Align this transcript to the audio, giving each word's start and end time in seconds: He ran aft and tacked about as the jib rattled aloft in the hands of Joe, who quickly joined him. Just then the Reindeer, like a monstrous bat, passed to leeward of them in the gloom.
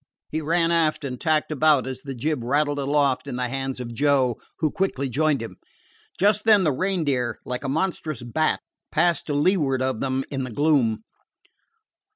He 0.31 0.41
ran 0.41 0.71
aft 0.71 1.05
and 1.05 1.21
tacked 1.21 1.51
about 1.51 1.85
as 1.85 2.01
the 2.01 2.15
jib 2.15 2.43
rattled 2.43 2.79
aloft 2.79 3.27
in 3.27 3.35
the 3.35 3.47
hands 3.49 3.79
of 3.79 3.93
Joe, 3.93 4.39
who 4.57 4.71
quickly 4.71 5.09
joined 5.09 5.43
him. 5.43 5.57
Just 6.19 6.43
then 6.43 6.63
the 6.63 6.71
Reindeer, 6.71 7.37
like 7.45 7.63
a 7.63 7.69
monstrous 7.69 8.23
bat, 8.23 8.61
passed 8.91 9.27
to 9.27 9.35
leeward 9.35 9.83
of 9.83 9.99
them 9.99 10.23
in 10.31 10.43
the 10.43 10.49
gloom. 10.49 11.03